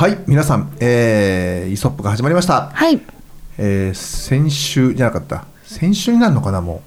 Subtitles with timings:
[0.00, 2.70] はい、皆さん、えー、イソップが始まりました。
[2.70, 3.02] はい。
[3.58, 5.44] えー、先週じゃなかった。
[5.62, 6.82] 先週になるのかなも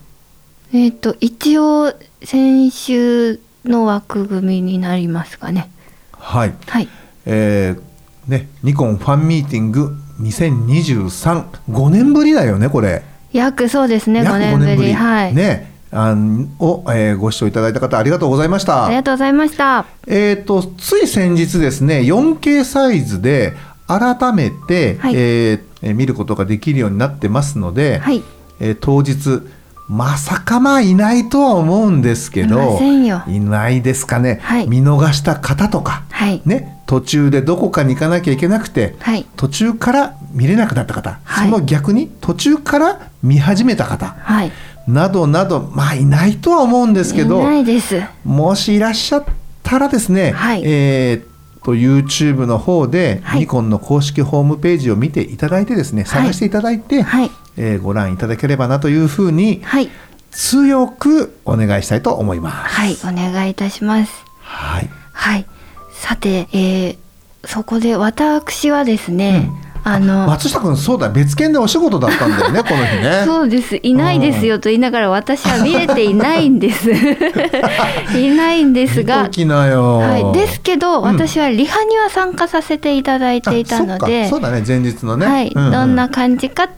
[0.74, 1.94] えっ、と一応
[2.24, 5.70] 先週の枠組みになりますかね。
[6.14, 6.16] う。
[6.18, 6.56] はい。
[6.66, 6.90] はい。
[7.28, 13.04] えー、ね、ニコンファンミーティング2023、5年ぶりだよね、これ。
[13.32, 14.24] 約そうですね。
[14.24, 14.92] 約5年ぶり。
[14.92, 15.36] はい。
[15.36, 15.73] ね。
[15.94, 18.86] あんを、えーご視聴いただいた方ありがとうございました。
[18.86, 19.86] ありがとうございました。
[20.08, 23.54] えー、とつい先日ですね 4K サイズで
[23.88, 28.24] 改めて、はいえーえー見ることができるようになってますので、はい。
[28.60, 29.42] えー当日
[29.90, 36.42] まさかまあいないとは思うんですけいどませんよいないですかね、はい見逃した方とか、はい。
[36.46, 39.26] ね、途中でどこかに行かなきゃいけなくて、はい。
[39.36, 44.52] 途中から見れなくなった方、はいその逆に途中から見始めた方はい。
[44.88, 48.02] などなどまあいないとは思うんですけどいないです。
[48.24, 49.26] もしいらっしゃっ
[49.64, 51.26] たらですね、はいえーっ
[51.64, 57.32] と YouTube の方で、はいニコンの公式ホームページを見ていただいてですね探していただいて、はい。
[57.56, 59.90] えーご覧いただければなというふうにはい。
[60.32, 62.76] 強くお願いしたいと思います。
[62.76, 62.98] はい。
[63.04, 64.26] お願いいたします。
[64.40, 65.46] はい、はい。
[65.92, 66.98] さて、えー、
[67.46, 69.50] そこで私はですね、
[69.84, 70.28] あの。
[70.28, 73.24] 松下君そうだ別件でお仕事だったんだよね この日ね。
[73.26, 73.80] そうです。
[73.84, 76.92] いないですよと言いながら私は見れていないんです。
[78.18, 79.24] いないんですが。
[79.24, 81.04] 見ときなよ、はい、ですけど、ん。
[81.04, 84.48] 私はリハには参加させていただいていたのであそっか。
[84.48, 84.64] そうだね。
[84.66, 85.26] 前日のね。
[85.26, 85.52] はい。
[85.54, 86.70] ううどんな感じか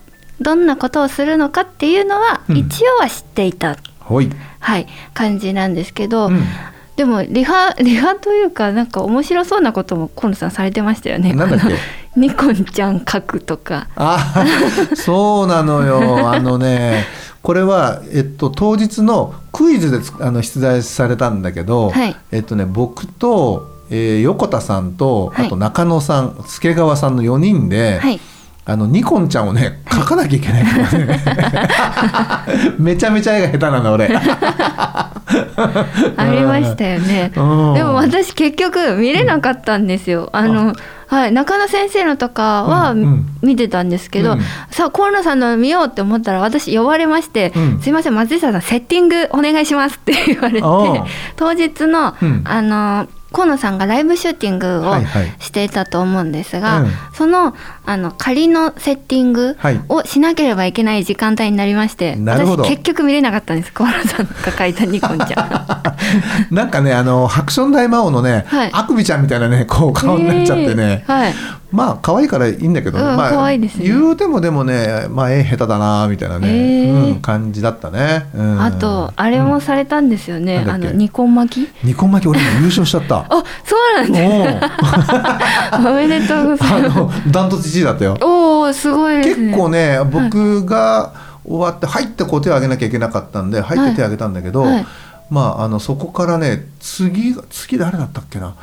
[0.41, 2.57] どんなことをするのかっていうのはうん。
[2.57, 4.29] 一応は知っていた、ほい、
[4.59, 6.43] はい、感じなんですけど、うん。
[6.95, 11.33] でもリハリハというかなんか面白そうなことも河野さんされてましたよね。
[11.33, 11.75] なんだっけ？
[12.15, 13.87] ニコンちゃん書くとか。
[13.95, 14.45] あ
[14.95, 16.29] そうなのよ。
[16.31, 17.05] あのね
[17.41, 22.15] これは、えっと、当日のクイズでつあの出題されたんだけど、はい。
[22.31, 25.49] えっとね、僕と、えー横田さんとあはい。
[25.49, 28.19] と中野さん助川さんの4人で、はい。
[28.67, 30.63] あのニコンちゃんをね書かなきゃいけない。
[30.65, 31.19] からね
[32.79, 34.09] めちゃめちゃ絵が下手なの俺。
[34.17, 35.11] あ
[36.31, 37.31] りましたよね。
[37.35, 37.73] うん。
[37.75, 40.29] でも私結局見れなかったんですよ。
[40.33, 40.73] あの
[41.07, 43.25] はい中野先生のとかはうんうん。
[43.41, 44.39] 見てたんですけど、うん。
[44.71, 47.79] さあ河野さんの見ようって思ったら私呼ばれまして、うん。
[47.81, 50.61] すいません松下さんセッティングお願いしますって言われて
[51.35, 52.41] 当日の、うん。
[52.45, 55.35] あの河野さんがライブシューティングをはいはい。
[55.39, 56.89] していたと思うんですが、うん。
[57.13, 57.53] その
[57.85, 59.81] あの仮のセッティングはい。
[59.89, 62.63] をしなければいけない時間帯になりまして、なるほど。
[62.63, 65.41] 私結局見れなかったんです河野さんが書いたニコンちゃ。
[66.51, 66.53] ん。
[66.55, 68.69] なんかねあのハクション大魔王のね、はい。
[68.71, 71.33] あくびちゃんみたいなねこう顔になっちゃってね、えーはい。
[71.71, 73.85] まあ可愛いからいいんだけど、うんまあ可愛いですね。
[73.85, 78.61] 言うてもでもねまあ絵下手だなみたいなね、うん、感じだったね、うん。
[78.61, 81.85] あとあれもされたんですよね、あのニコン巻き？
[81.85, 84.59] ニコン巻き俺も優勝しちゃったあそうなんで
[85.77, 86.95] おす おめでとうござあいます。
[86.99, 88.17] のダントツ1位だったよ。
[88.21, 89.47] おおすごいですね。
[89.47, 91.13] 結構ね僕が
[91.45, 94.85] 終わって入ってこう手を挙げなきゃいけなかったんで入って手を挙げたんだけど、はい。
[95.29, 98.53] まああのそこからね次が次誰だったっけな？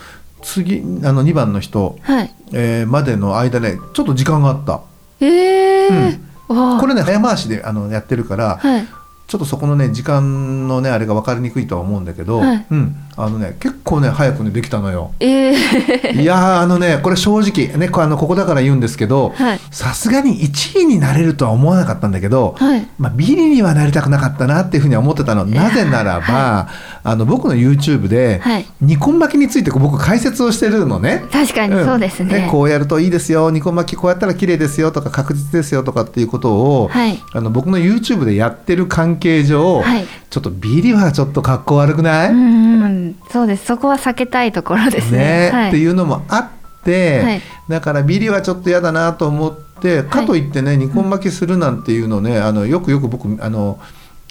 [0.42, 2.34] 次あの2番の人、はい。
[2.52, 4.80] えーまでの間ねちょっと時間があった。
[5.20, 6.18] ええー
[6.52, 6.80] わあ。
[6.80, 8.86] これね早回しであのやってるから、はい。
[9.28, 12.66] ちょっとそこのね時間のねあれが分かりにくいとは思うんだけど、はい。
[12.70, 15.12] うん、あのね結構ね早くねできたのよ。
[15.20, 19.60] ええいやーあのねこれ正直ねこあのここだから言うんですけどはい。
[19.70, 22.86] さすがに1位になれるとは思わなかったんだけど、はい。
[22.98, 25.44] まあ、ビリにはなりたくなかったなっていうふうには思ってたの。
[25.44, 26.68] なぜならば、
[27.02, 28.66] あの僕の YouTube で、はい。
[28.80, 31.24] ニコン巻きについて僕解説をしてるのね。
[31.32, 33.50] 確かにそうですね,、こうやるといいですよ。
[33.50, 37.20] ニコン巻きこうやったら綺麗ですよとか確実ですよとかっていうことを、はい。
[37.32, 40.06] あの僕の YouTube でやってる関係上、はい。
[40.30, 43.66] ちょっとビリはちょっと格好悪くない、うんうんそうです。
[43.66, 45.50] そこは避けたいところですね。
[45.50, 45.50] ね。
[45.52, 47.42] はい、っていうのもあって、はい。
[47.68, 53.80] だからビリはちょっと嫌だなと思ってかといってねニコン巻きするなんていうのねあのよくよく僕あの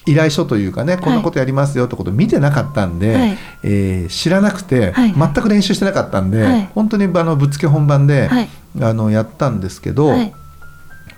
[0.05, 3.37] 依頼書というかねこんなことやりますよってことを見てなかったんで、はい。
[3.63, 5.13] えー知らなくて、はい。
[5.13, 6.65] 全く練習してなかったんで、はい。
[6.73, 8.49] 本当にあのぶっつけ本番で、はい。
[8.81, 10.33] あのやったんですけど、はい。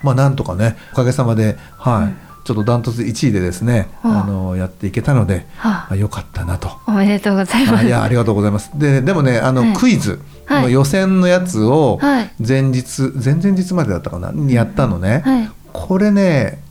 [0.02, 2.04] まあなんとかねおかげさまで、はい。
[2.06, 4.24] うんちょっとダントツ1位でですね、はあ。
[4.24, 5.88] あのやっていけたので、はあ。
[5.92, 6.70] あよかったなと。
[6.88, 7.84] おめでとうございます。
[7.84, 8.72] あいやありがとうございます。
[8.76, 9.74] ででもねあの、はい。
[9.74, 10.20] クイズ。
[10.46, 10.64] はい。
[10.64, 12.32] の予選のやつをはい。
[12.46, 14.32] 前日、前々日までだったかな？
[14.32, 15.22] にやったのね。
[15.26, 15.50] はい。
[15.72, 16.62] これね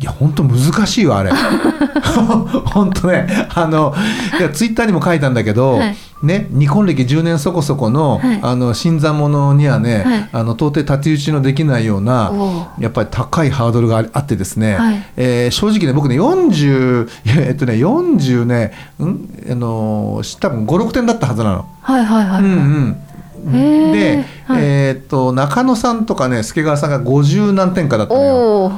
[0.00, 1.32] いや本当難しいわあれ。
[2.66, 3.92] 本当ねあの
[4.38, 5.96] いやツイッターにも書いたんだけど、はい。
[6.22, 8.38] ね日本歴10年そこそこの,、はい。
[8.40, 10.28] あの新参者にはね、はい。
[10.32, 15.02] あの到底太刀打ちのできないようなおやっぱり高いハードルがああってですね、はい。
[15.16, 21.64] えー正直ね僕ね40いやえっとね40ねんあのー多分56点だったはずなの。
[21.82, 22.96] はいはいはい、うん
[23.44, 23.92] うん。
[23.92, 24.62] で、はい。
[24.62, 28.72] えーっと中野さんとかね助川さんが50何点かだったのよ。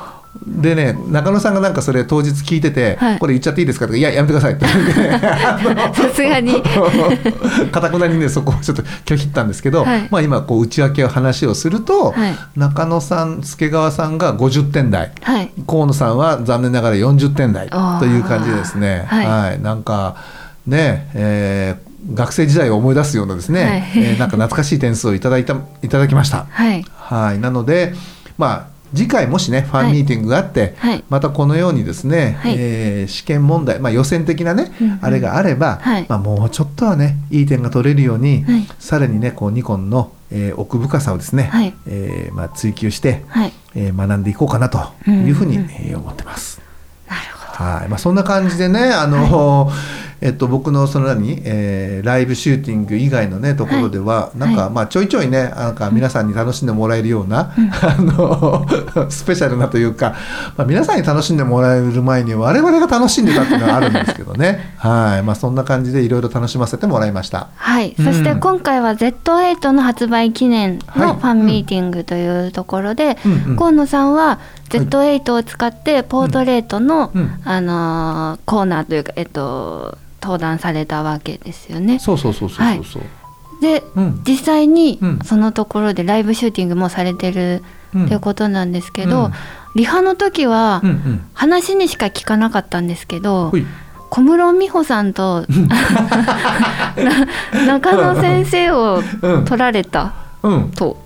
[0.46, 3.18] でね中野さんがなんかそれ当日聞いてて、はい。
[3.18, 3.86] これ言っちゃっていいですか？
[3.86, 4.64] とかいややめてくださいって。
[5.94, 6.62] さすがに。
[7.72, 10.08] かたくなにねそこをちょっと拒否ったんですけど、はい。
[10.10, 12.34] まあ今こう内訳を話をすると、はい。
[12.56, 15.10] 中野さん助川さんが50点台。
[15.22, 15.50] はい。
[15.66, 19.04] 河野さんは残念ながら40点台という感じですね。
[19.08, 19.60] はい。
[19.62, 20.16] なんか
[20.66, 23.84] ね、えー学生時代を思い出すようなですね、はい。
[23.96, 26.46] えーなんか懐かしい点数をいただいたいただきました。
[26.48, 26.82] はい。
[26.96, 27.92] はい、なので、
[28.38, 31.04] まあ、次回もしねファンミーティングがあって、はい。
[31.08, 32.56] またこのようにですね、はい。
[32.58, 34.98] えー試験問題、まあ、予選的なね、うんうん。
[35.02, 36.06] あれがあれば、はい。
[36.08, 38.66] まあ、もうちょっとはねいい点が取れるように、はい。
[38.78, 41.74] さらにねこうニコンの、えー奥深さをですね、はい。
[41.86, 43.52] えーまあ、追求して、はい。
[43.74, 44.78] えー学んでいこうかなと
[45.08, 46.60] いうふうに、うんうんえー思ってます。
[47.06, 47.88] はい。
[47.88, 49.70] まあ、そんな感じでね、あの
[50.20, 54.70] えっと、僕のその何、えーライブシューティング以外の、ね、ところでは、なんか、はい。
[54.72, 57.70] まあ、ちょいちょいねなんか皆さんに楽しんでもらえるような、うん。
[57.72, 58.66] あの
[59.10, 60.14] スペシャルなというか、
[60.56, 65.22] まあ、皆さんに楽しんでもらえる前に我々が楽しんでたっていうのはあるんですけどね、 はい。
[65.22, 67.40] まあ、そんな感じでいろいろ楽しませてもらいました。
[67.40, 68.04] どはい、うん。
[68.04, 71.06] そして今回は Z8 の発売記念はい。
[71.08, 73.32] のファンミーティングというところで、うん。
[73.32, 73.56] うん。
[73.56, 74.38] 河野さんは
[74.70, 77.30] Z8 を使ってポートレートの、うん。
[77.44, 81.98] あのーコーナーというか、えっと、登壇されたわけですよね。
[81.98, 82.84] そうそうそうそうそう。
[82.84, 83.02] そう、
[83.60, 84.22] でうん。
[84.26, 85.18] 実際にうん。
[85.24, 87.62] そのところでライブシューティングもされてる
[87.94, 89.32] うんっていうことなんですけど、うん。
[89.76, 91.24] リハの時はうんうん。
[91.34, 93.66] 話にしか聞かなかったんですけど、ほい。
[94.10, 95.44] 小室美穂さんと
[96.96, 99.44] な 中野先生をうん。
[99.44, 100.12] 取られた
[100.42, 100.70] うん。
[100.70, 100.96] と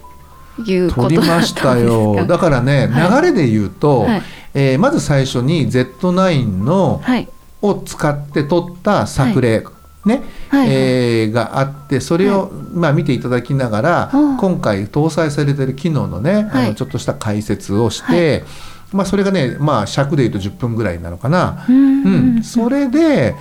[0.66, 2.14] いうこ取とだっりましたたんですよ。
[2.16, 2.24] か。
[2.24, 3.22] だからね、はい。
[3.22, 4.22] 流れで言うと、はい。
[4.54, 7.28] えーまず最初に Z9 の、はい
[7.64, 9.64] を使って撮った作例、
[10.04, 16.68] ねはいえーがあってそれを、まあ、見ていただきながら、うん今回搭載されてる機能のね、あはい。
[16.68, 18.44] のちょっとした解説をして、
[18.92, 21.64] まあ、それがね、まあ、尺で言うと10分ぐらいなのかな。
[21.68, 23.34] うんうん、それで、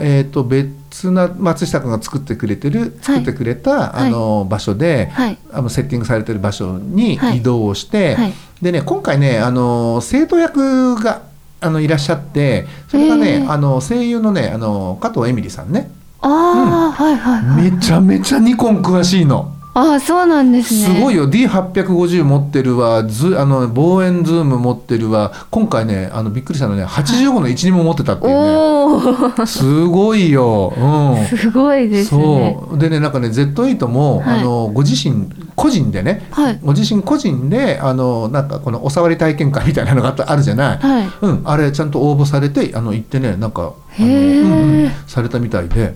[0.00, 4.08] えー、と別な松下君が作ってくれてる作ってくれた、はい。
[4.08, 5.38] あの場所で、はい。
[5.52, 7.38] あのセッティングされてる場所にはい。
[7.38, 8.32] 移動をして、はい。
[8.60, 11.22] でね今回ねあの生徒役が
[11.60, 15.90] あのいらっしゃってそれがね、へーあの声優のねあの加藤恵美里さんね、
[16.20, 17.70] ああ、はいはいはい。
[17.70, 19.54] めちゃめちゃニコン詳しいの。
[19.72, 20.94] ああ、そうなんですね。
[20.94, 21.28] すごいよ。
[21.30, 23.04] D850 持ってるわ。
[23.04, 25.32] ずあの望遠ズーム持ってるわ。
[25.50, 26.84] 今回ねあのびっくりしたのね。
[26.84, 29.46] 85の12も持ってたっていうね。
[29.46, 32.58] すごいよ、うん、すごいですね。
[32.68, 32.78] そう。
[32.78, 34.40] でねなんかね Z8 も、はい。
[34.40, 36.58] あのご自身個人でね、はい。
[36.64, 41.08] ご自身個人であのなんかこのお触り体験会みたいなのがあったあるじゃない、はい。
[41.20, 45.94] うん、あれちゃんと応募されてあの行ってねなんかあの、うんうんされたみたいで。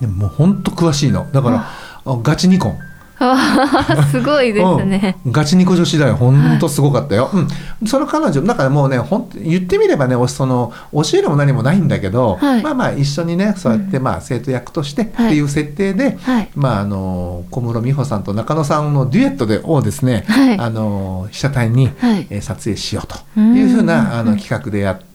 [0.00, 1.26] でももうほんと詳しいの。
[1.32, 2.78] だからあガチニコン。
[4.10, 5.16] すごいですね。
[5.26, 7.30] うん、ガチニコ女子大ほんとすごかったよ、
[7.80, 12.62] うん、その彼女だからもうねほん言ってみればねその教えるも何もないんだけど、はい。
[12.62, 16.48] まあまあ一緒にねそうやってまあ生徒役としてっていう設定で、はい。
[16.54, 20.58] まああの小室美穂さんと中野さんのデュエットでをですね、はい。
[20.58, 22.26] あの被写体に、はい。
[22.30, 25.07] えー撮影しようというふうなあの企画でやって。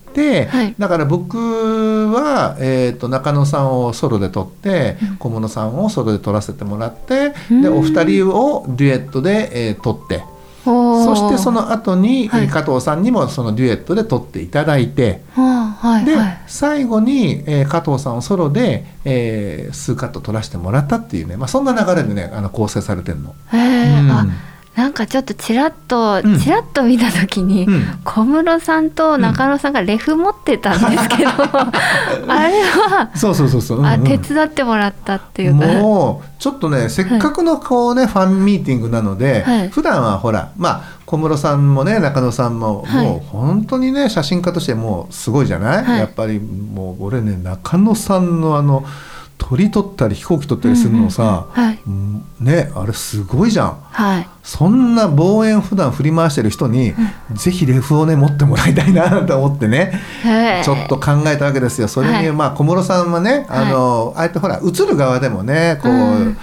[0.45, 0.75] はい。
[0.77, 1.37] だから僕
[2.11, 7.61] は、えー、と中野さんをソロで撮って、小室さんをソロで撮らせてもらって、うん。
[7.61, 10.23] でお二人をデュエットで、えー撮って
[10.65, 12.47] そしてそ、の後に、はい。
[12.47, 16.41] 加藤さんにもそのデュエットで撮っていただいてはいで、はい。
[16.47, 23.35] 最後に、えー加藤さんをソロで、えー数カット撮らせてもらったっていうね、まあ、そんな流れでねあの構成されてるの。
[23.51, 24.11] へえ、うん。
[24.11, 24.25] あ、
[24.75, 26.39] なんかちょっとちらっと、うん。
[26.39, 27.83] ちらっと見た時に、うん。
[28.03, 31.29] 小室さんと中野さんがレフ持ってたんですけど、
[32.27, 33.91] あれは、そうそうそうそう、うんうん。
[33.91, 35.67] あ手伝ってもらったっていうか。
[35.67, 39.69] もうちょっとねせっかくのこうね、ファンミーティングなので、はい。
[39.69, 43.05] 普段はほらまあ小室さんもね中野さんも、はい。
[43.05, 45.99] もう本当にね写真家としてもうすごいじゃない、はい。
[45.99, 48.83] やっぱりもう俺ね中野さんのあの
[49.49, 51.79] 鳥取ったり飛行機取ったりするのさ、はい。
[51.85, 53.77] うんねあれすごいじゃん。
[53.91, 54.27] はい。
[54.41, 56.93] そんな望遠普段振り回してる人に、
[57.33, 59.99] ぜひレフをね持ってもらいたいなと思ってね、
[60.63, 61.87] ちょっと考えたわけですよ。
[61.87, 62.31] それに、はい。
[62.31, 65.95] まあ小室さんはね、あの、あえてほら映る側でもね、こう、う
[66.29, 66.37] ん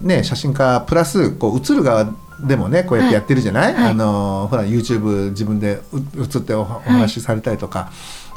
[0.00, 2.08] ね写真家プラスこう映る側
[2.40, 3.74] でもねこうやってやってるじゃない？
[3.74, 3.90] はい。
[3.90, 7.90] あのほら YouTube 自分でう映っておお話しされたりとか、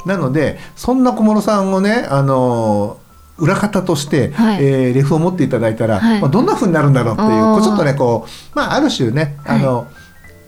[0.06, 2.98] なのでそんな小室さんをねあの。
[3.42, 4.64] 裏方として、はい。
[4.64, 6.20] えーレフを持っていただいたら、はい。
[6.20, 7.54] まあ、どんな風になるんだろうっていうおー。
[7.54, 9.88] こうちょっとねこう、まあ、ある種ねあの、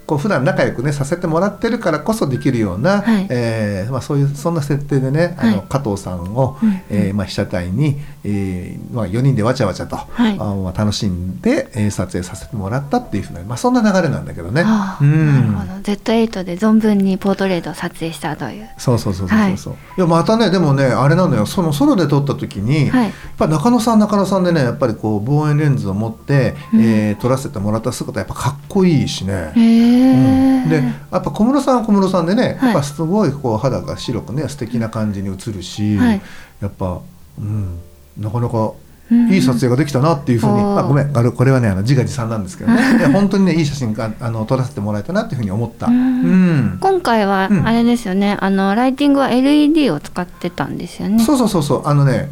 [0.07, 3.27] こう普段仲良くねさせてもらってるからこそできるような、はい。
[3.31, 10.37] えーまあ、そういうそんな設定でね、あのはい加藤さんを、うんえーまあ、被写体に、えーまあ、4人でわちゃわちゃと、はい。
[10.39, 14.63] あまあ、楽しんで、えー撮影させてもらったっていうふうな、まあ、そんな流れなんだけどね。
[14.65, 15.55] ああうん。
[15.55, 15.93] なるほど。
[15.93, 18.69] Z8 で存分にポートレートを撮影したという。
[18.79, 21.47] そうそうそうそうそう、い、やまたねでもねあれなのよ。
[21.47, 23.05] そのソロで撮った時に、はい。
[23.05, 26.81] やっぱ中野さん中野さんでねやっぱりこう望遠レンズを持って、うん。
[26.83, 29.53] えー撮らせてもらった姿やっぱかっこいいしね。
[29.55, 30.69] へえ、うん。
[30.69, 32.73] でやっぱ小室さんは小室さんでね、はい。
[32.73, 36.21] やっぱすごいこう肌が白くね素敵な感じに映るし、はい。
[36.61, 37.01] やっぱ、
[37.39, 37.79] うん、
[38.17, 38.73] なかなか
[39.11, 39.33] うん。
[39.33, 40.79] いい撮影ができたなっていうふうに、おー。
[40.79, 42.81] あごめんあれこれはねあの自画自賛なんですけどね。
[43.13, 45.87] 本当にねいい写真があの撮らせてもらえたなっていうふうに思った。
[45.87, 46.77] ううん。
[46.77, 47.67] ん今回はうん。
[47.67, 51.23] あれですよね、あのライティングは LED を使ってたんですよね。
[51.23, 51.83] そうそうそうそう。
[51.87, 52.31] あのね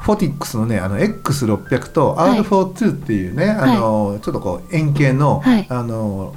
[0.00, 5.66] フォティックスのねあの X600 とはい R42 っていうね、あのちょっとこう円形の、はい。
[5.68, 6.32] あの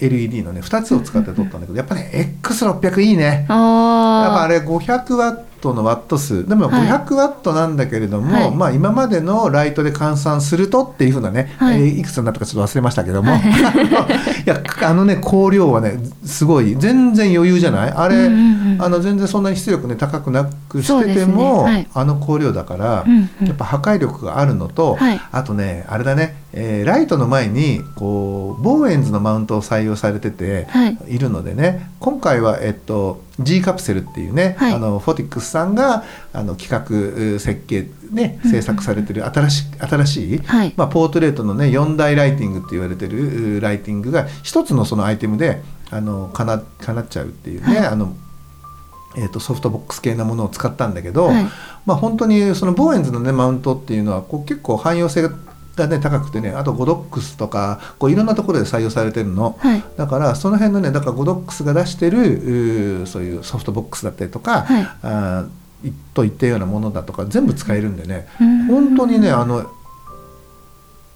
[0.00, 2.10] LED のね2つを使って撮ったんだけどやっぱね
[2.42, 3.24] X600 いいね。
[3.24, 6.46] やっぱああれ500ワットのワット数。
[6.46, 6.88] でもはい。
[6.88, 8.50] 500ワットなんだけれども、はい。
[8.54, 11.80] まあ今までのライトで換算するとっていうふうなね、はい。
[11.80, 13.50] いえーいくつになったかちょっと忘れましたけども、あの い
[14.44, 17.90] やあのね光量はねすごい全然余裕じゃない？
[17.90, 18.26] あれ、
[18.78, 21.88] あの全然そんなに出力ね高くなくしてても、はい。
[21.94, 23.04] あの光量だから、
[23.42, 25.20] やっぱ破壊力があるのと、はい。
[25.32, 30.98] あとねあれだね、えーライトの前にこうボーエンズのマウントを採用されてて、はい。
[31.08, 34.74] いるのでね今回は、えっと、G カプセルっていうね、はい。
[34.74, 40.72] あのフォティックスさんがあの企画設計ね制作されてる新し新しい、はい。
[40.76, 47.86] まあ、ポートレートのね4大ライティングって言われてるうライティングが一つのそのアイテムであのかなかなっちゃうっていうね、はい。
[47.86, 48.16] あの
[49.18, 51.44] えー、とソフトボックス系なものを使ったんだけど、はい。
[51.86, 55.30] まあ、本当にそのボーエンズの、ね、マウントっていうのはこう結構汎用性が、
[55.86, 59.56] ね、高くてねあとゴドックスとかこういろんなところで採用されてるの。
[59.58, 65.44] はいだからその辺のねだからゴドックスが出してるそういうソフトボックスだったりとか、はいあ
[66.14, 69.70] といったようなものだとか全部使えるんでね、うん本当にねあの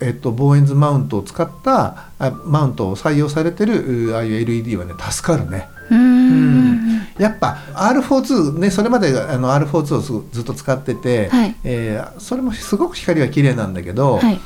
[0.03, 5.69] えっと、ボーエンズマウントを使ったあマウントを採用されてるああいう LED はね助かるね。
[5.91, 7.07] うーん。
[7.19, 11.57] やっぱ R42 ねそれまであの R42 をずずっと使ってて、はい。
[11.65, 14.41] えーそれもすごく光が綺麗なんだけど、はい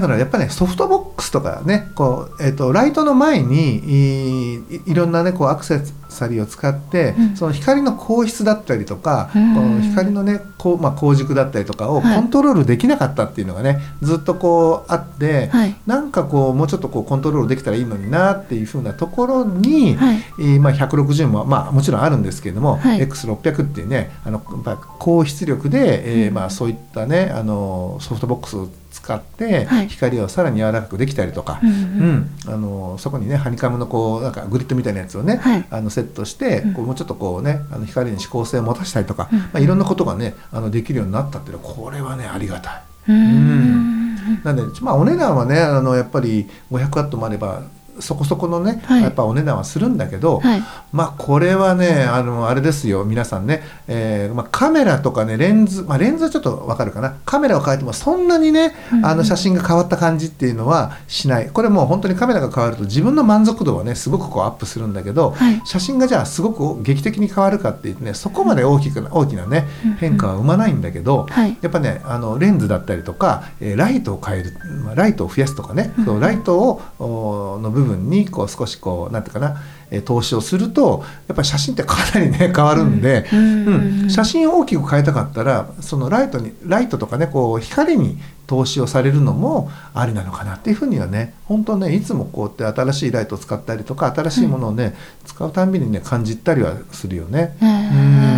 [0.00, 5.80] だからやっぱねソフトボックスとかねこう、えー、とライトの前にいいいろんなねこうアクセ
[6.14, 7.36] サリーを使って、うん。
[7.36, 9.54] その光の光質だったりとか、うん。
[9.54, 12.16] この光のねこう、まあ、光軸だったりとかをはい。
[12.16, 15.74] コントロールできなかったっていうのがね、ずっとこうあって、はい。
[15.86, 20.16] なんかこうもうちょっとこうコントロールできたらいいのになっていうふうなところに、はい。
[20.38, 23.00] えーまあ、160も、まあ、もちろんあるんですけれども、はい。
[23.00, 29.88] X600 っていうねあのやっぱ高出力で、えーまあ、そういったねあのソフトボックスを使って、はい。
[29.88, 32.14] 光をさらに柔らかくできたりとか、うんううん。
[32.16, 35.66] んあのそこにねハニカムのこうなんかグリッドみたいなやつをね、はい。
[35.68, 36.74] あのセットして、うん。
[36.74, 39.38] こうもうちょっとこうねあの光に指向性を持たせたりとか、うん。
[39.38, 42.82] まあ、いろんなことがねあのできるようになったっていうのはこれはねありがたい。
[43.08, 44.04] うーん。
[44.44, 47.62] なんで、まあ、お値段はねあのやっぱり500ワットもあれば
[48.00, 49.02] そこそこのね、はい。
[49.02, 50.62] やっぱお値段はするんだけど、はい。
[50.92, 57.16] まあこれはねあのあれですよ皆さんね、えーまあ、カメラとかねレンズ、まあ、レンズはちょっとわかるかな。
[57.24, 61.48] カメラを変えてもそんなにね、うんあの写真が変わった感じっていうのはしない。
[61.48, 65.60] これもう本当にカメラが変わると自分の満足度はねすごくこうアップするんだけど、はい。
[65.64, 71.56] 写真がじゃあすごく劇的に変わるかっていうとねそこまで大きくな大きなねうん変化は生まないんだけど、はい。
[71.60, 74.52] やっぱねあのレンズだったりとか、えーライトを変える、
[74.84, 83.66] まあ、ライトを増やすとかね、うんそうライトをおの部部分にこう少しこうなんていうかな、えー投資をするとやっぱり写真ってかなりね変わるんで、うん。
[84.02, 84.10] うん。
[84.10, 97.56] 写真を大きく変えたかったらそのライトにライトとかねこう光に投資をされるのもありなのかなっていうふうにはね本当ねいつもこうやって新しいライトを使ったりとか新しいものをね、使うたんびにね感じたりはするよね。
[97.62, 98.33] うん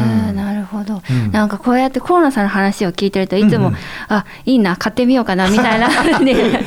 [0.78, 1.33] ほど、うん。
[1.33, 3.78] なんかこうやって河野さんの話を聞いてるといつも、うんうん。
[4.09, 5.88] あいいな買ってみようかなみたいな
[6.21, 6.64] ね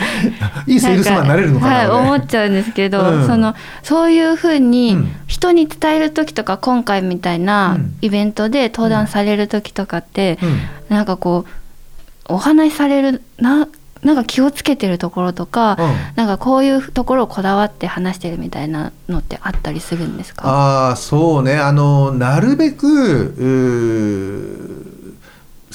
[0.68, 3.28] いいセールスマンになれるのかなはい、俺思っちゃうんですけど、うん。
[3.28, 5.16] そのそういうふううにん。
[5.28, 7.96] 人に伝える時とか今回みたいなうん。
[8.02, 10.96] イベントで登壇される時とかって、うん。
[10.96, 13.68] なんかこうお話しされるな
[14.04, 15.96] なんか気をつけてるところとか、うん。
[16.16, 20.48] なんかこういうところをこだわって話してるみたいなのってあったりするんですか？
[20.48, 21.56] ああそうね。
[21.58, 23.36] あのなるべく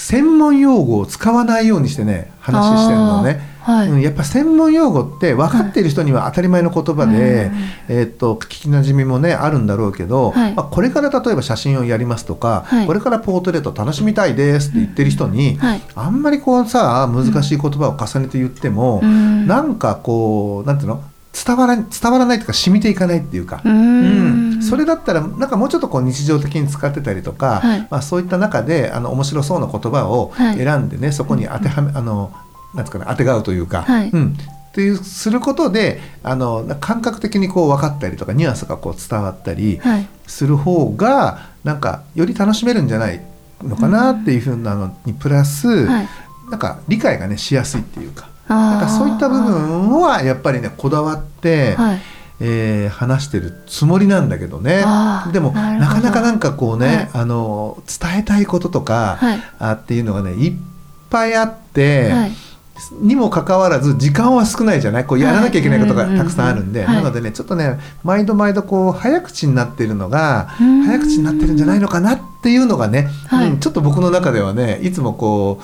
[0.04, 3.40] 専門用語を使わないようにしてね話してるのね。
[3.62, 7.50] はい、うん、やっぱ専門用語って分かっている人には当たり前の言葉で、
[7.88, 10.52] えーっと聞きなじみもねあるんだろうけど、はい。
[10.52, 12.87] まあ、これから例えば写真をやりますとか、はい。
[12.87, 15.80] これからポートレート楽しみたいですって言ってる人に、はい。
[15.94, 19.46] あんまりこうさ難しい言葉を重ねて言っても、うん。
[19.46, 21.02] なんかこうなんていうの？
[21.32, 23.62] 伝わら伝わらないというか染みていかないっていうか。
[23.64, 27.88] うん、それだったらなんかもうちょっとこう日常的に使ってたりとか、はい。
[27.90, 30.56] まあ、そういった中であの面白そうな言葉をはい。
[30.56, 32.33] 選んでね、そこに当てはめあの
[32.75, 34.11] なんつうかな当てがうというか、はい。
[34.11, 34.37] うん、
[34.71, 40.09] っていうすることであの感覚的にこう分かったりとかニュアンスがこう伝わったりはい。
[40.26, 43.21] する方がなんかより楽しめるんじゃない
[43.62, 46.09] のかなっていうふうなのにプラス、はい。
[46.50, 48.28] なんか理解がねしやすいっていうか。
[48.49, 52.00] なんかそういった部分はやっぱりねこだわって、はい
[52.41, 54.85] えー話してるつもりなんだけどね。
[55.33, 57.11] でもなかなかなんかこうね、はい。
[57.12, 59.43] あの伝えたいこととか、はい。
[59.59, 60.53] あっていうのがねいっ
[61.11, 62.33] ぱいあって、はい。
[63.00, 65.05] にもかかわらず時間は少ないじゃない？
[65.05, 66.19] こうやらなきゃいけないことがはい。
[66.19, 70.83] たくさんあるんで、なのでねちょっとね毎度毎度こう早口になってるのがうん。
[70.83, 73.50] 早口になってるんじゃないのかなっていうのがね、はい。
[73.50, 75.61] うんちょっと僕の中ではねいつもこ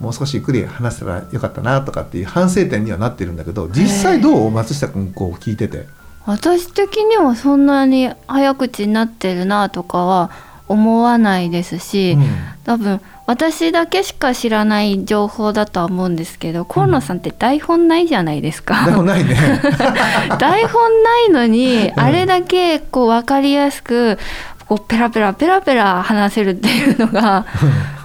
[0.00, 4.50] うもう少しゆっくり話せたらよかったなとかっていう反省点にはなってるんだけど実際どう？
[4.52, 5.88] 松下君こう聞いてて。
[6.26, 10.30] 私的にはそんなに早口になってるなとかは
[10.68, 12.24] 思わないですし、うん
[12.64, 18.86] 多分私だけしか知らない情報だとは思うんですけど河野さんって台本ないじゃないですか。
[18.86, 19.34] でもないね。
[20.40, 24.18] 台本ないのに、うんあれだけこう分かりやすく
[24.66, 27.44] こうペラペラペラペラ話せるっていうのが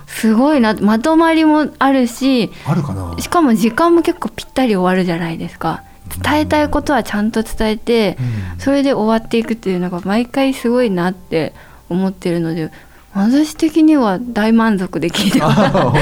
[0.08, 3.15] すごいなまとまりもあるしあるかな。
[3.19, 5.84] しかも時間も結構ぴったり終わるじゃないですか
[6.22, 11.54] 伝えたいことはちゃんと伝えてうんそれで終わっていくっていうのが毎回すごいなって
[11.89, 12.72] 思ってるので
[13.13, 15.62] 私的には大満足で聞いてます。
[15.62, 16.02] あ本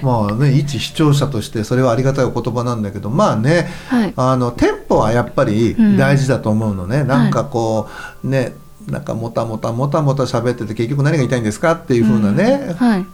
[0.00, 0.02] 当？
[0.06, 7.04] まあね一視聴者としてそれはありがたいお言葉なんだけど、まあね、はいあのテンポはやっぱりうん大事だと思うのね。
[7.04, 7.88] なんかこ
[8.24, 8.54] うね。
[8.86, 13.06] なんかもたもたもたもた喋ってて結局何が言いたいんですかっていう風なね、はい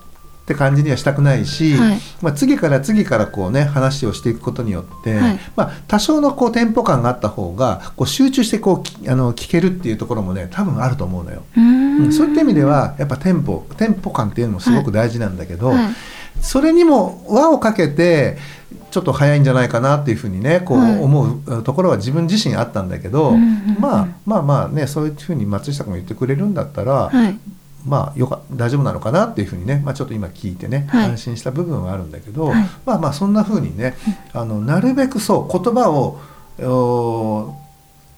[0.51, 1.99] って感じにはしたくないし、はい。
[2.21, 5.39] まあ、次から次からこうね話をしていくことによって、はい。
[5.55, 11.45] まあ、多少のこうテンポ感があった方がこう集中してこうきあの聞けるっていうところもね多分あると思うのよ。
[11.57, 12.09] うん。
[12.09, 15.95] んそういった意味ではやっぱテンポテンポ感っていうのもすごく大事なんだけど、はい。
[16.41, 18.39] それにも輪をかけて
[18.91, 20.99] ちょっと早いんじゃないかなっていうふうにねこうはい。
[20.99, 23.37] 思うところは自分自身あったんだけど、
[23.79, 27.39] まあまあまあねそういうふうに松下君が言ってくれるんだったら、はい
[27.87, 31.11] まあよか大丈夫なのかなっていうふうにね、まあ、ちょっと今聞いてね、はい。
[31.11, 32.65] 安心した部分はあるんだけど、はい。
[32.85, 33.97] まあまあそんなふうにね
[34.33, 36.21] あのなるべくそう言葉を
[36.59, 37.55] お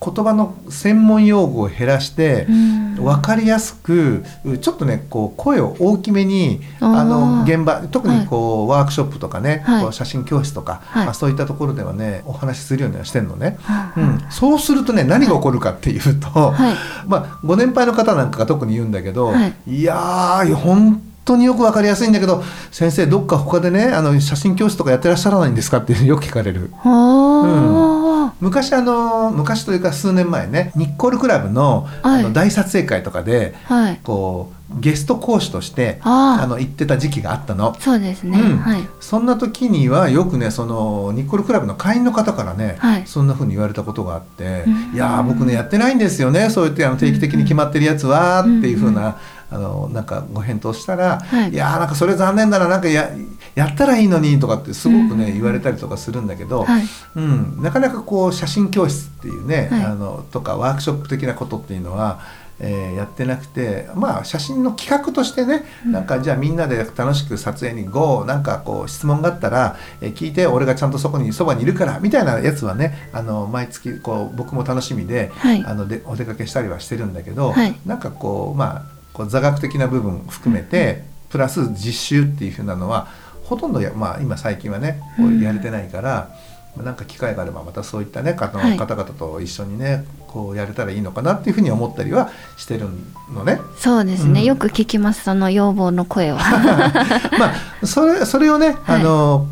[0.05, 2.83] 言葉の専門用語を減らして、うん。
[2.97, 4.23] 分かりやすく
[4.61, 9.83] ちょっとねこう声を大きめにあの現場特にこう、ワークショップとかね、はい。
[9.83, 11.05] こう写真教室とか、はい。
[11.07, 16.77] まあ、そういったところではねお話しするようにはしてんのね、はうん、そうするとね何が起こるかっていうと、はい。
[17.07, 19.55] まあ、ご年配の方なんかが特に言うんだけど、はい。
[19.67, 26.71] い、やー本当によく分かりやすいんだけど先生どっか他でねあの写真教室とかやってらっしゃらないんですかってよく聞かれる。
[26.83, 28.02] は
[28.41, 32.21] 昔あの昔というか数年前ねニッコールクラブの,、はい。
[32.21, 34.01] あの大撮影会とかであはい。
[34.03, 37.77] こうゲスト講師としてあの行ってた時期があったの。
[37.79, 38.57] そうですね、うん。
[38.57, 38.89] はい。
[39.01, 43.07] そんな時にはよくねそのニッコールクラブの会員の方からね、はい。
[43.07, 49.17] そんな風に言われたことがあってうん「いやー僕ねやってないんですよねそうやってあの定期的に決まってるやつは」っていう風な
[49.53, 51.51] あのなんかご返答したら「はい。
[51.53, 53.11] いやーなんかそれ残念だななんかや
[53.55, 55.33] やったらいいのに」とかってすごくねうん。
[55.35, 56.83] 言われたりとかするんだけど、はい。
[57.17, 59.85] うん、なかなかこう写真教室っていうね、はい。
[59.85, 62.21] あのとかワークショップ的なことっていうのは、
[62.61, 75.65] えーやってなくてまあ写真の企画としてねなんかじゃあみんなで楽しく撮影に GO なんかこう質問があったら、えー聞いて俺がちゃんとそこにそばにいるからみたいなやつはねあの毎月こう僕も楽しみで,、はい。
[75.67, 77.75] あのでお出かけしたりはしてるんだけど、はい。
[77.85, 83.09] なんかこうまあこう座学的な部分含めて、プラス実習っていうふうなのは
[83.45, 86.31] ほとんどや、まあ、今最近はねこうやれてないから、
[86.77, 88.77] まあなんか機会があればまたそういったね方,、はい。
[88.77, 92.89] 方々と一緒にねこうやれたらいいのかなっていうふうに思ったりはしてる
[93.33, 93.61] のね。
[93.79, 94.47] そうですね、うん。
[94.47, 96.39] よく聞きますその要望の声は。
[97.39, 99.01] まあそれそれをね、はい。
[99.01, 99.47] あの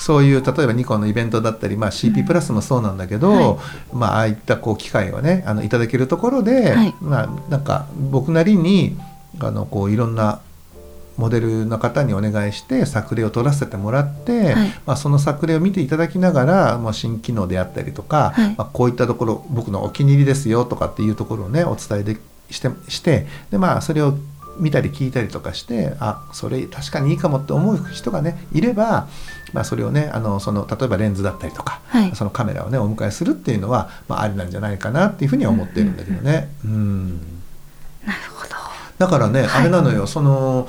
[0.00, 3.56] そういう例えばニコンのイベントだったり、まあ、CP プラスもそうなんだけど、はい。
[3.92, 6.94] まあああいったこう機会をねあのいただけるところで、はい。
[7.02, 8.96] まあなんか僕なりに
[9.38, 10.40] あのこういろんな
[11.18, 14.68] モデルの方にお願いして作例を取らせてもらって、はい。
[14.86, 18.54] まあ、その作例を見ていただきながら、まあ、新機能であったりとか、はい。
[18.56, 22.16] まあ、こういったところ僕のお気に入りですよとかっていうところをねお伝えで
[22.50, 24.14] してしてで、まあ、それを
[24.58, 29.08] 見たり聞いたりとかしてあそれ確かにいいかもって思う人がねいれば、
[29.52, 32.14] まあ、それをねあのその例えばレンズだったりとか、はい。
[32.14, 36.48] そのカメラをねお迎えするっていうのは、まあ、ありなんじゃないかなっていうふうには思ってるんだけどね。
[36.64, 37.08] うん。
[38.04, 38.50] なるほど。
[38.98, 39.48] だからね、はい。
[39.62, 40.68] あれなのよその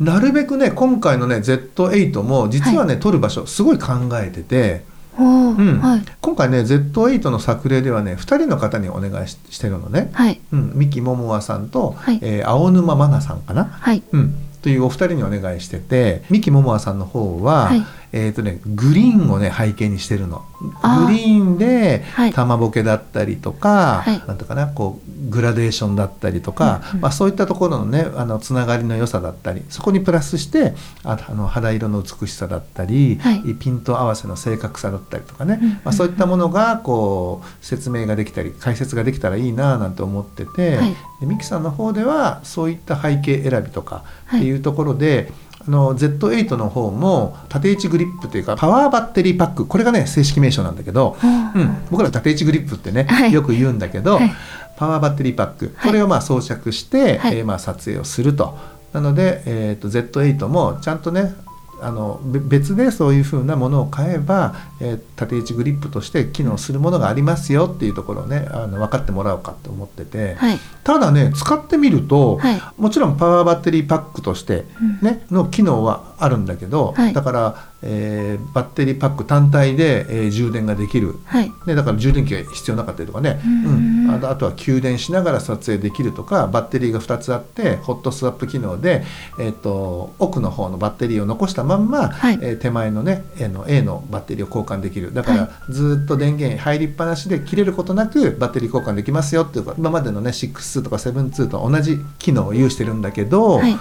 [0.00, 4.84] なるべくね今回のね Z8 も実はね、撮る場所すごい考えてて、
[5.18, 5.80] うん。
[5.80, 6.02] はい。
[6.20, 10.40] 今回ね Z8 の作例ではね2人の方にお願いししてるのね、はい。
[10.52, 12.18] うん、三木桃和さんと、はい。
[12.22, 14.02] えー青沼真奈さんかな、はい。
[14.12, 20.44] うん、というお二人にお願いしてて三木桃和さんの方は、はいえーとね、グリーンをね背景にしてるの。
[20.60, 22.32] グリーンではい。
[22.32, 24.22] 玉ボケだったりとか、はい。
[24.26, 33.54] なんとかなこうグラデーションだったりとか、うんうんまあ、そういったところのねあのつながりの良さだったりそこにプラスしてああの肌色の美しさだったり、はい。
[33.54, 40.96] ピント合わせの正確さだったりとかね、うんうんまあ、そういったものがこう説明ができたり解説ができたらいいななんて思ってて、はい。
[41.20, 45.32] でミキさんの方ではそういった背景選びとかっていうところで、
[45.66, 51.62] あの Z8 の方も縦位置グリップというかパワーバッテリーパックこれがね正式名称なんだけど、うん。
[51.62, 53.32] うん、僕ら縦位置グリップってね、はい。
[53.32, 54.32] よく言うんだけど、はい。
[54.76, 55.72] パワーバッテリーパック。
[55.76, 55.90] はい。
[55.90, 57.38] これをまあ装着して、はい。
[57.38, 58.56] えーまあ撮影をすると。
[58.92, 61.34] なので、えー、と Z8 もちゃんとね
[61.82, 70.58] あのべ別でそういうふうなものを買えば、えー縦位置グリップとして機能するものがありますよっていうところをねあの分かってもらおうかと思ってて、はい。
[70.84, 72.60] ただね使ってみると、はい。
[72.76, 74.64] もちろんパワーバッテリーパックとして、
[75.00, 77.12] ねの機能はあるんだけど、はい。
[77.12, 81.16] だから、えーバッテリーパック単体で、えー充電ができる。
[81.24, 81.52] はい。
[81.66, 84.06] ね、だから充電器が必要なかったりとかね、うん。
[84.06, 84.14] うん。
[84.14, 89.04] あとあとは給電しながら撮影できるとかバッテリーが2つあってホットスワップ機能で、
[89.38, 92.38] えっと奥の方のバッテリーを残したまんま、はい。
[92.40, 95.12] えー手前のね A の A のバッテリーを交換できる。
[95.12, 95.72] だから、はい。
[95.72, 103.76] ずっと電源入りっぱなしで切れることなくバッテリー交換できますよっていうか今までのね6-2とか7-2と同じ機能を有してるんだけど、はい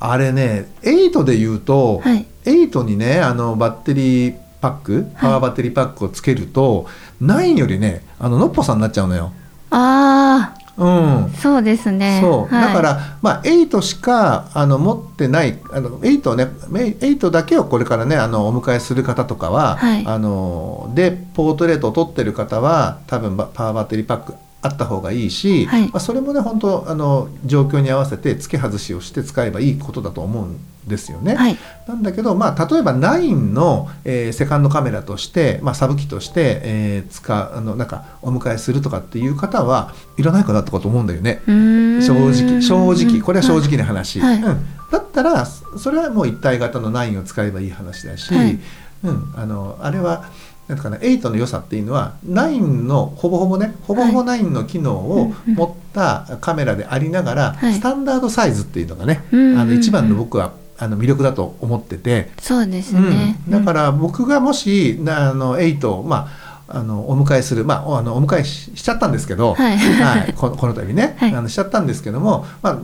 [0.00, 2.26] あれね8で言うと、はい。
[2.44, 6.86] 8にねあのバッテリーパックパワーバッテリーパックをつけると、
[7.20, 9.32] 9よりねあののっぽさになっちゃうのよ。
[9.70, 11.24] あうん。
[11.24, 12.20] あそうですね。
[12.22, 12.68] そう、はい。
[12.68, 20.06] だから、まあ、8しかあの持ってないあの8をね8だけをこれからねあのお迎えする方とかは、はい。
[20.06, 25.82] あのでポートレートを撮ってる方は多分ばパワーバッテリーパックあった方がいいし、はい。
[25.88, 31.36] まあ、それもね本当あの状況に合わせて付け外しをして使えばいいことだと思うんですよね。
[31.36, 31.56] はい。
[31.86, 41.40] なんだけど、まあ、例えば9の、えーセカンドカメラとして、まあ、サブ機として、えー使うあのなんかお迎えするとかっていう方はいらないかなってこと思うんだよね。
[41.46, 43.20] 正直正直。
[43.20, 44.36] これは正直な話、はい。
[44.36, 44.42] うん、
[44.90, 48.58] だったらそれはもう一体型の9を使えばいい話だし、はい。
[49.04, 50.24] うん、あのあれは
[50.68, 57.74] なんかな8の良さっていうのは9のほぼほぼねほぼほぼ9の機能を持ったカメラでありながら、はい。
[57.74, 59.58] スタンダードサイズっていうのがね、うんうんうん。
[59.60, 66.28] あの一番の僕はあの魅力だと思ってて、そうですね、うん、だから僕がもしなあの8をま
[66.68, 69.78] ああのお迎えする、まあ、おあのお迎えししちゃったんですけど、はい。
[69.78, 71.34] はい、このこの度ね、はい。
[71.34, 72.78] あのしちゃったんですけども、まあ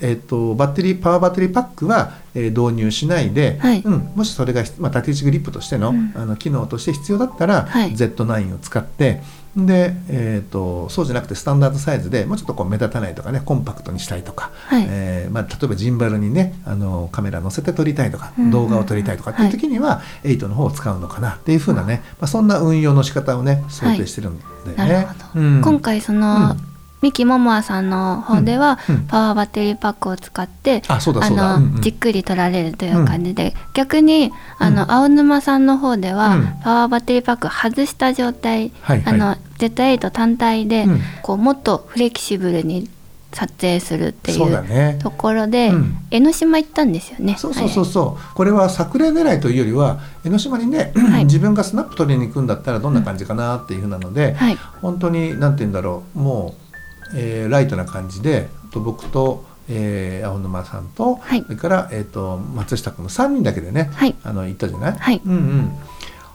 [0.00, 3.82] えっとバッテリーパワーバッテリーパックは、えー導入しないで、はい。
[3.84, 6.12] うん、もしそれが、まあ、縦位置グリップとしての,、うん。
[6.14, 7.92] あの機能として必要だったら、はい。
[7.92, 9.22] Z9 を使って
[9.56, 14.86] で、えー、とそうじゃなくてスタンダードサイズでもうちょっとこう目立たないとかねコンパクトにしたいとか、はい。
[14.88, 24.74] えーまあ、例えばジンバルにねあのカメラ載せて撮りたいとか、うんうん動画を撮りたいとかっていう時には、8の方を使うのかなっていうふうなね、まあ、そんな運用の仕方をね想定してるんだよね。
[24.76, 25.62] なるほど、うん。
[25.62, 26.56] 今回その、
[27.02, 29.06] うんミキモモアさんの方では、うんうん。
[29.06, 30.98] パワーバッテリーパックを使ってあ
[31.30, 31.80] のうんうん。
[31.80, 34.90] じっくり取られるという感じで、逆にあの、うん。
[34.90, 36.46] 青沼さんの方では、うん。
[36.62, 41.00] パワーバッテリーパック外した状態、あの Z8 単体で、うん。
[41.22, 42.88] こうもっとフレキシブルに
[43.32, 44.64] 撮影するっていそう
[45.00, 45.96] ところで、うん。
[46.10, 47.36] 江ノ島行ったんですよね。
[47.38, 51.24] そうそうそうそう、これは作例狙いというよりは江ノ島にね、はい。
[51.24, 56.69] 自分がスナップ取りに行くんだったらどんな感じかなっていうふうなので、はい、本当に何て言うんだろうもう、
[57.14, 61.42] えーライトな感じでと僕と、えー青沼さんと、はい。
[61.42, 64.14] それから、えー、と松下君の3人だけでね、はい。
[64.22, 65.20] あの行ったじゃない、はい。
[65.24, 65.72] うんうん。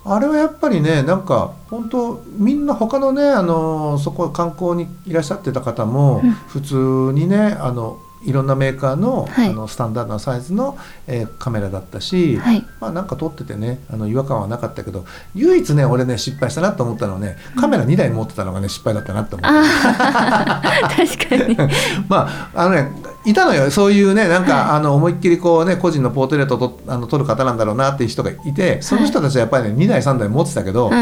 [0.07, 6.31] あれはやっぱりねなんか本当みんな他のねあのそこ観光にいらっしゃってた方も、うん。
[6.31, 6.75] 普通
[7.13, 19.49] にねあのいろんなメーカーの,、はいあのスタンダードなサイズの、えーカメラだったし、はいまあなんか撮っててねあの違和感はなかったけど唯一ね俺ね失敗したなと思ったのはねカメラ2台持ってたのがね失敗だったなって思った。
[19.49, 21.71] あー確かに。
[22.09, 22.91] まああのね
[23.25, 23.71] いたのよ。
[23.71, 30.93] そういうねなんか、あの思いっきりこうね個人のポートレートをとあの撮る方なんだろうなっていう人がいてその人たちはやっぱりね2台3台持ってたけど、うん。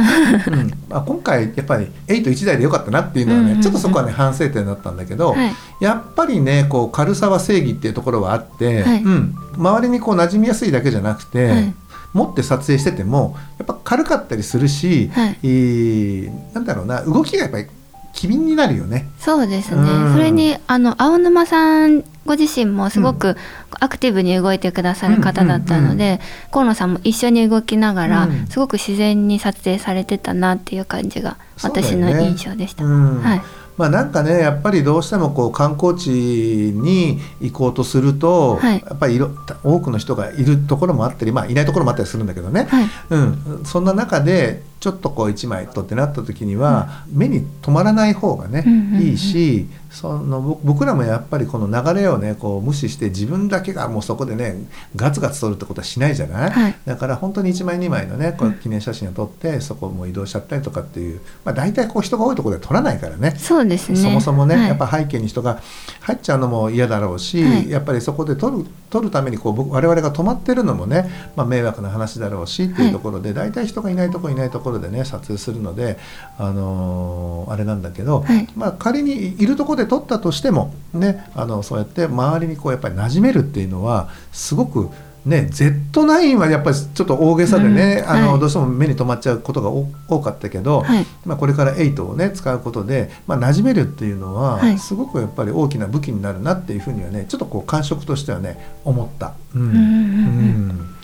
[0.89, 5.51] まあ、今回やっぱり81台でよかったなっていうのはね、うんうんうんちょっとそこはね反省点だったんだけど、はい。
[5.79, 9.03] やっぱりねこう軽さは正義っていうところはあって、はい。
[9.03, 11.73] うん、周りにこう馴染みやすいだけじゃなくて、はい。
[12.13, 15.39] 持って撮影しててもやっぱ軽かったりするし、はい。
[15.43, 17.67] えーなんだろうな動きがやっぱり
[18.13, 19.09] 機敏になるよね。
[19.19, 20.13] そうですね、うん。
[20.13, 23.35] それにあの青沼さんご自身もすごく
[23.79, 26.21] アクティブに動いてくださる方だったので、
[26.51, 28.47] 河野さんも一緒に動きながら、うん。
[28.47, 32.13] すごく自然に撮影されてたなっていう感じが私ね。
[32.13, 32.85] の印象でした。
[32.85, 33.21] うん。
[33.21, 33.41] はい。
[33.75, 38.83] まあなんかねやっぱりどうしてもこう観光地に行こうとすると、はい。
[38.85, 39.31] やっぱりいろ
[39.63, 42.89] 多くの人がいるところもあったり、まあ、いないところもあったりするんだけどね、はい。
[43.09, 48.65] うん、そんな中でちょっとこう1枚撮ってなった時には、目に留まらない方がね、
[49.01, 54.55] いいしそのぼ僕らもやっぱりこの流れをねこう無視して自分だけがもうそこでね
[54.95, 56.75] ガツガツ撮るってことはしないじゃない、はい。
[56.83, 63.35] だから本当に1枚2枚のねこう記念写真を撮ってそこも移動しちゃったりとかっていう、まあ、大体こう人が多いところで撮らないからね。
[63.37, 63.97] そうですね。
[63.97, 64.67] そもそもね、はい。
[64.67, 65.61] やっぱ背景に人が
[66.01, 67.69] 入っちゃうのも嫌だろうし、はい。
[67.69, 75.97] やっぱりそこで撮る撮るためにこう僕我々が止まってるのもね、まあ、迷惑な話だろうしっていうところで、大体人がいないところいないところでね撮影するので、
[76.37, 78.47] あのーあれなんだけど、はい。
[78.55, 84.89] まあ、仮にいるところで撮ったとしても、ね、あのそうやって周りにこうやっぱり馴染めるっていうのはすごく。
[85.25, 88.39] ね、Z9 はやっぱりちょっと大げさでね、うんあのはい。
[88.41, 91.05] どうしても目に留まっちゃうことが多多かったけど、はい。
[91.25, 94.77] まあ、これから8をね使うことで、まあ、馴染めるっていうのは、はい。
[94.77, 99.33] すごくやっぱり大きな武器になるなっていうふうにはねちょっとこう感触としてはね思った。
[99.55, 99.61] うん。
[99.61, 100.95] うん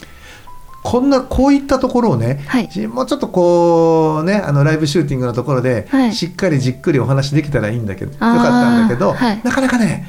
[0.83, 2.87] こんなこういったところをね、はい。
[2.87, 6.13] もうちょっとこうねあのライブシューティングのところで、はい。
[6.13, 9.41] しっかりじっくりお話できたらいいんだけどよかったんだけど、はい。
[9.43, 10.07] なかなかね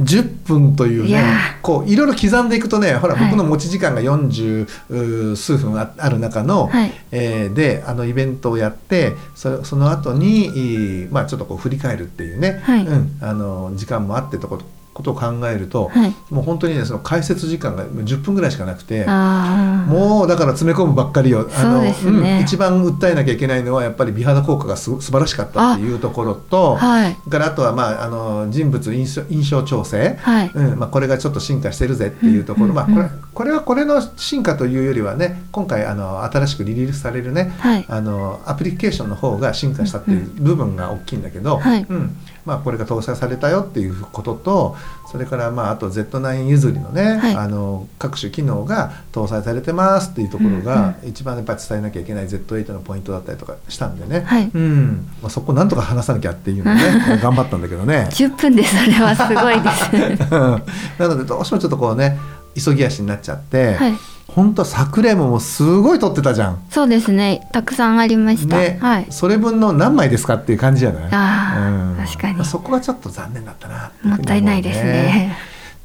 [0.00, 1.22] 10分というね
[1.60, 3.30] こういろいろ刻んでいくとねほら、はい。
[3.30, 6.92] 僕の持ち時間が40うー数分あある中の、はい。
[7.10, 12.86] えーであのイベントをやってそその後にまあちょっとこう振り返るっていうね、はい。
[12.86, 14.64] うん、あの時間もあってとこと
[14.98, 16.14] ことを考えると、はい。
[16.28, 19.06] もう本当にねその解説時間が10分ぐらいしかなくて。
[19.06, 21.48] もうだから詰め込むばっかりよ。
[21.48, 22.38] そうですね。
[22.38, 27.14] うん一番訴えなきゃいけないのはやっぱり美肌効果がす素晴らしかったっていうところと、はい。
[27.30, 30.50] からあとはまああの人物印象印象調整、はい。
[30.52, 37.86] うんまあこれがちょっと進化してるぜっていうところ、うんまあこれこれはこれの進化というよりはね、今回あの新しくリリースされるね、はい。
[37.88, 41.86] あのアプリケーションの方が進化したっていう部分が大きいんだけど、はい。
[41.88, 42.16] うん
[42.48, 44.76] まあこれが搭載されたよっていうことと、
[45.12, 47.34] それからまああと Z9 譲りのね、はい。
[47.36, 54.50] あの各種機能が搭載されてますっていうところが一番やっぱり伝えなきゃいけない Z8 のポイントだったりとかしたんでね、はい。
[54.52, 55.06] うん。
[55.22, 56.82] まあ、そこなんとか話さなきゃっていうのをね
[57.22, 58.08] 頑張ったんだけどね。
[58.10, 60.30] 10分でそれはすごいです。
[60.98, 62.18] なのでどうしてもちょっとこうね
[62.54, 63.94] 急ぎ足になっちゃって、はい
[64.38, 66.62] 本当作例もすごい撮ってたじゃん。
[66.70, 68.56] そうですねたくさんありました。
[68.56, 69.06] ね、はい。
[69.10, 71.08] それ分の何枚ですかっていう感じじゃない？
[71.10, 75.36] あー確かにまあそこがちょっと残念だったなもったいないですね。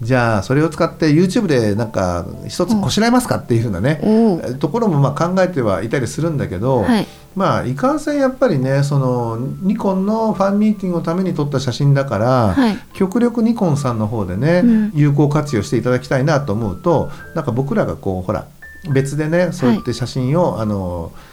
[0.03, 4.53] じゃあそれを使って YouTube でなんか一つこしらえますかっていうふうなねおお。
[4.55, 7.07] ところもまあ考えてはいたりするんだけど、はい。
[7.35, 12.77] まあいかんせんやっぱりねそのニコンのファンミーティングのために撮った写真だから、はい。
[12.93, 14.91] 極力ニコンさんの方でね、うん。
[14.93, 18.47] 有効活用していただきたいなと思うとなんか僕らがこうほら
[18.91, 21.33] 別でねそうやって写真を、あのあ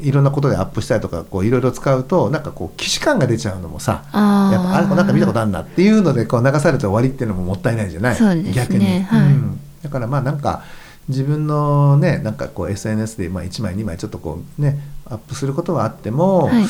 [0.00, 8.52] いろんなことでアップしたりとかこういろいろ使うとなんかこう既視感が出ちゃうのもさやっぱあれなんか見たことあるなっていうのでこう流されて終わりっていうのももったいないじゃないそうですね。
[8.52, 9.32] 逆に、はい。
[9.32, 9.60] うん。
[9.82, 10.64] だからまあなんか
[11.08, 16.64] 自分のねなんかこう SNS でまあ1枚2枚ちょっとこうねアップすることはあっても、はい。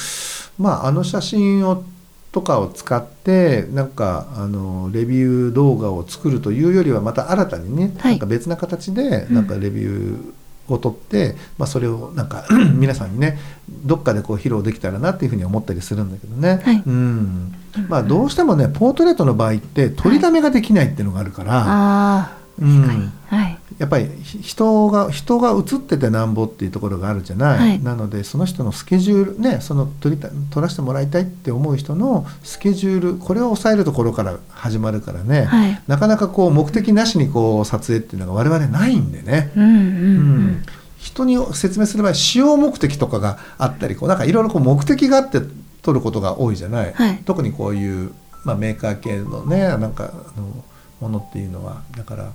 [0.58, 1.84] まああの写真を
[2.30, 8.12] とかを使ってなんかあのレビュー動画を作るというよりはまた新たにね、はい。
[8.12, 10.34] なんか別な形でなんかレビュー
[10.74, 16.82] を取って、まあ、それをなんか 皆さんにねどっかでこう披露できたらなっていうふうに思ったりするんだけどね、はい。
[16.86, 17.54] うん。
[17.88, 23.12] まあ、どうしてもねポートレートの場合って取りだめができないっていうのがあるから、あうん。
[23.30, 27.82] あはいやっぱりひ人が人が映っててなんぼっていうところがあるじゃない、はい。
[27.82, 35.82] なのでその人のスケジュールねその撮りた撮らせてもらいたいって思う人のスケジュールこれを抑えるところから始まるからね、はい。
[35.86, 40.46] なかなかこう目的なしにこう撮影っていうのが我々ないんでね、うんうんううん。
[40.48, 40.62] ん
[40.98, 45.40] 人に説明する場合使用目的とかがあったりこうなんかいろいろこう目的があって
[45.82, 47.18] 撮ることが多いじゃない、はい。
[47.24, 48.12] 特にこういう、
[48.44, 50.64] まあ、メーカー系のねなんかあの
[51.00, 51.82] ものっていうのは。
[51.96, 52.32] だから。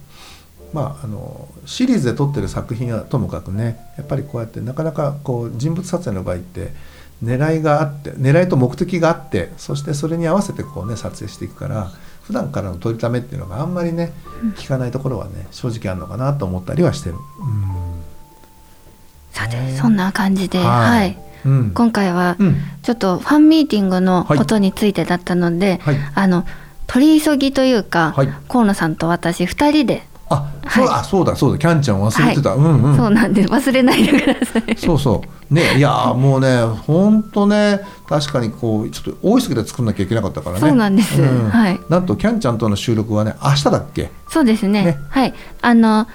[0.74, 6.74] まあ、あのシリーズで撮ってる作品はともかくねやっぱりこうやってなかなかこう人物撮影の場合って
[7.24, 11.92] 狙いがあって狙いと目的があってそしてそれに合わせてこうね撮影していくから
[12.24, 14.12] 普段からの撮りためっていうのがあんまりね
[14.56, 17.16] 聞かないところはね正直あるのかなと思ったりはしてる。
[19.32, 20.68] さてねそんな感じではい。
[20.68, 21.18] はい。
[21.46, 21.72] うん。
[21.72, 22.56] 今回はうん。
[22.82, 25.98] ちょっとファンミーティングのことについてだったので、はい。
[26.16, 26.46] あの
[26.88, 28.30] 取り急ぎというか、はい。
[28.48, 30.04] 河野さんと私2人で、
[30.34, 31.00] あ、そうはい。
[31.00, 32.98] あそうだそうだキャンちゃん忘れてた、うんうん。
[32.98, 34.76] そうなんで忘れないでください。
[34.78, 35.54] そうそう。
[35.54, 40.62] ねいやーもうね本当ね確かにこうちょっと大急ぎで作んなきゃいけなかったからね。
[40.62, 41.22] そうなんです。
[41.22, 41.80] はい。
[41.90, 44.10] なんとキャンちゃんとの収録はね明日だっけ？
[44.30, 44.84] そうですね。
[44.84, 44.98] ね。
[45.10, 45.34] はい。
[45.62, 46.08] あの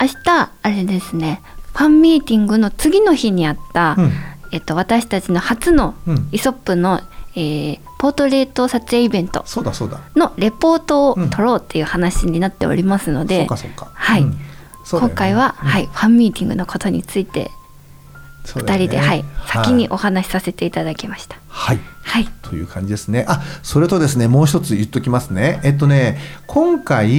[0.00, 1.40] 明日あれですね。
[1.72, 4.12] ファンミーティングの次の日にあった、うん。
[4.52, 6.28] えっと、私たちの初のうん。
[6.30, 7.00] イソップの、
[7.34, 10.00] えーポートレート撮影イベントそうだそうだ。
[10.16, 14.22] のレポートをうん撮ろうっていう話になっておりますので、はい。
[14.22, 14.38] うん。
[14.90, 15.68] 今回は、うん。
[15.68, 17.50] はい、ファンミーティングのことについて
[18.44, 18.86] 2そうだよね。
[18.86, 21.36] 人で、はい、先にお話しさせていただきました。
[21.54, 21.78] はい。
[22.02, 23.24] はい、という感じですね。
[23.28, 25.60] あ、それとですね、もう一つ言っときますね。
[25.62, 27.14] えっとね、今回、フ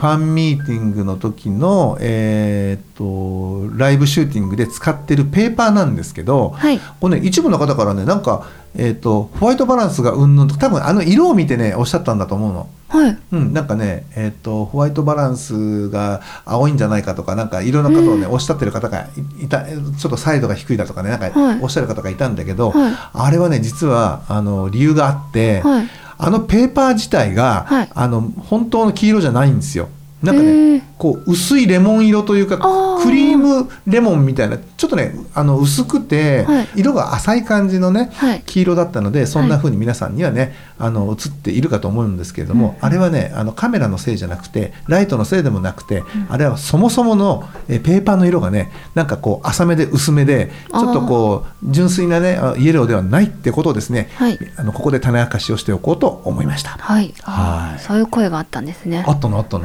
[0.00, 6.80] ァンミーティングの時の、えーっと、ライブシューティングで使ってるペーパーなんですけど、はい。
[7.00, 12.68] これね、一部の方からね、なんか、えーっと、ホワイトバランスがうんぬんと、多分あの色を見てね、おっしゃったんだと思うの。
[12.88, 19.08] はい、うん、なんかね、えーっと、ホワイトバランスが青いんじゃないかとか、なんかいろんなことをね、おっしゃってる方が
[19.40, 19.78] いいた、ちょ
[20.08, 21.58] っとサイドが低いだとかね、なんかはい。
[21.60, 22.92] おっしゃる方がいたんだけど、はい。
[23.12, 25.88] あれはね、実は、あの、理由があって、はい
[26.20, 29.88] あのペーパー自体が、はいあの、本当の黄色じゃないんですよ。
[30.22, 32.58] なんかへねー、こう、薄いレモン色というか
[33.02, 36.68] クリームレモンみたいな、ちょっとね、あの、薄くて、はい。
[36.76, 38.42] 色が浅い感じのね、はい。
[38.46, 54.38] 黄色だったのでそんな風に皆さんにはね、あの映っているかと思うんですけれども、あれはねあのカメラのせいじゃなくてライトのせいでもなくて、あれはそもそものえペーパーの色がねなんかこう浅めで薄めでちょっとこう純粋なねあイエローではないってことをですね、はい。
[54.56, 56.70] あのここで種明かしをしておこうと思いました。
[56.70, 57.80] はい、はい。
[57.80, 59.04] そういう声があったんですね。
[59.06, 59.64] あったのあったの。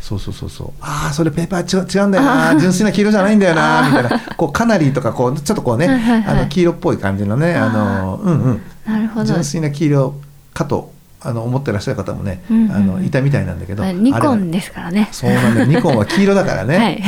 [0.00, 0.70] そうそうそうそう。
[0.80, 2.58] ああそれペーパー違う違うんだよな。
[2.60, 3.88] 純粋な黄色じゃないんだよな。
[3.88, 4.20] みたいな。
[4.36, 6.38] こうカナリーとかこうちょっとこうねはいはいはい。
[6.38, 8.62] あの黄色っぽい感じのねあのうんうん。
[8.84, 9.26] なるほど。
[9.26, 10.14] 純粋な黄色
[10.54, 15.08] かとあの思ってらっしゃる方もね、うんうんあのいたみたいなんだけど、あニコンですからね。
[15.10, 15.66] そうなんだよ。
[15.68, 17.02] ニコンは黄色だからね、はい。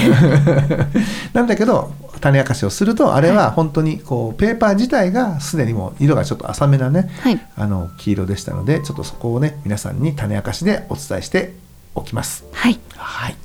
[1.33, 7.41] なんだけど種明かしをするとあれは本当にこうペーパー自体がすでにもう色がちょっと浅めなね、はい。
[7.57, 11.53] あの黄色でしたのでちょっとそこをね皆さんに種明かしでお伝えして
[11.99, 12.45] おきます。
[12.53, 12.79] はい。
[12.97, 13.37] はい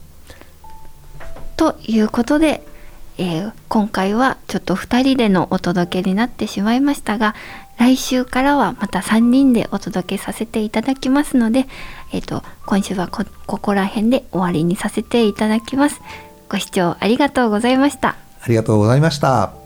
[1.57, 2.63] ということで、
[3.17, 7.33] えー今回はちょっと2人でのお届けになってしまいましたが
[7.79, 11.65] 来週からはまた3人でお届けさせていただきますので、
[12.11, 16.01] えー、と今週はこここら辺で終わりにさせていただきます。
[16.49, 18.09] ご視聴ありがとうございました。
[18.41, 19.62] ありがとうございました。